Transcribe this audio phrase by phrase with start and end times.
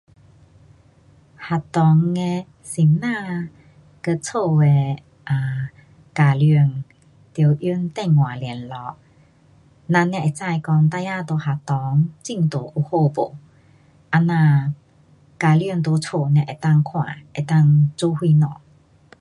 [1.47, 3.49] 学校的先生
[4.03, 4.95] 和家的
[5.27, 5.69] um
[6.15, 6.83] 家长
[7.31, 8.97] 得用电话联络，
[9.87, 13.35] 咱才会知讲孩儿在学堂进度有好不，
[14.11, 14.73] 这样，
[15.37, 18.59] 家长在家才能够看，才能够做什么。